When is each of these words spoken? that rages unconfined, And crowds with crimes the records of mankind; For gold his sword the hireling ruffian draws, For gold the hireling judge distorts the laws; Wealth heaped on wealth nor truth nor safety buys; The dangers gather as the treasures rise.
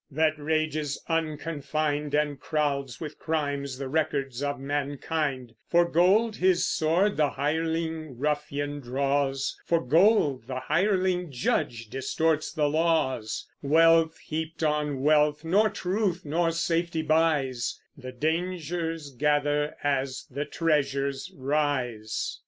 that 0.09 0.35
rages 0.39 0.97
unconfined, 1.09 2.15
And 2.15 2.39
crowds 2.39 2.99
with 2.99 3.19
crimes 3.19 3.77
the 3.77 3.87
records 3.87 4.41
of 4.41 4.59
mankind; 4.59 5.53
For 5.69 5.85
gold 5.87 6.37
his 6.37 6.65
sword 6.65 7.17
the 7.17 7.29
hireling 7.29 8.17
ruffian 8.17 8.79
draws, 8.79 9.55
For 9.63 9.79
gold 9.79 10.47
the 10.47 10.59
hireling 10.61 11.29
judge 11.31 11.85
distorts 11.87 12.51
the 12.51 12.67
laws; 12.67 13.47
Wealth 13.61 14.17
heaped 14.17 14.63
on 14.63 15.01
wealth 15.01 15.43
nor 15.45 15.69
truth 15.69 16.25
nor 16.25 16.49
safety 16.49 17.03
buys; 17.03 17.79
The 17.95 18.11
dangers 18.11 19.11
gather 19.11 19.75
as 19.83 20.25
the 20.31 20.45
treasures 20.45 21.31
rise. 21.35 22.39